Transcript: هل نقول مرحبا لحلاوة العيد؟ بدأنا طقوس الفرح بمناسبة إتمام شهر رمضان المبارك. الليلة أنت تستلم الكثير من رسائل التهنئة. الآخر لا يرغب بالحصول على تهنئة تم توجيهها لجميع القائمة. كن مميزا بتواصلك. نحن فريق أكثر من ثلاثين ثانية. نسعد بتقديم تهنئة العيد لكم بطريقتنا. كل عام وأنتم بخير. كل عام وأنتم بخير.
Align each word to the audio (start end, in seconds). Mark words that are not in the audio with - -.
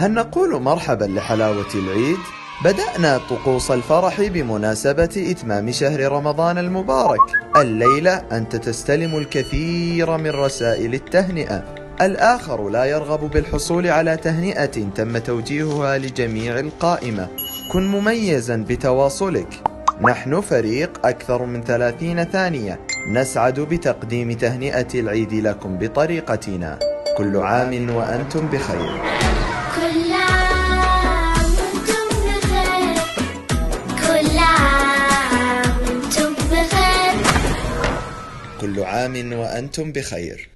هل 0.00 0.12
نقول 0.12 0.62
مرحبا 0.62 1.04
لحلاوة 1.04 1.74
العيد؟ 1.74 2.18
بدأنا 2.64 3.18
طقوس 3.30 3.70
الفرح 3.70 4.22
بمناسبة 4.22 5.10
إتمام 5.30 5.72
شهر 5.72 6.12
رمضان 6.12 6.58
المبارك. 6.58 7.20
الليلة 7.56 8.12
أنت 8.32 8.56
تستلم 8.56 9.16
الكثير 9.16 10.16
من 10.16 10.30
رسائل 10.30 10.94
التهنئة. 10.94 11.74
الآخر 12.00 12.68
لا 12.68 12.84
يرغب 12.84 13.30
بالحصول 13.30 13.86
على 13.86 14.16
تهنئة 14.16 14.90
تم 14.94 15.18
توجيهها 15.18 15.98
لجميع 15.98 16.58
القائمة. 16.58 17.28
كن 17.72 17.86
مميزا 17.86 18.56
بتواصلك. 18.56 19.62
نحن 20.02 20.40
فريق 20.40 21.06
أكثر 21.06 21.44
من 21.44 21.64
ثلاثين 21.64 22.24
ثانية. 22.24 22.80
نسعد 23.12 23.60
بتقديم 23.60 24.32
تهنئة 24.32 25.00
العيد 25.00 25.34
لكم 25.34 25.78
بطريقتنا. 25.78 26.78
كل 27.16 27.36
عام 27.36 27.90
وأنتم 27.90 28.46
بخير. 28.46 29.18
كل 38.60 38.82
عام 38.82 39.32
وأنتم 39.32 39.92
بخير. 39.92 40.48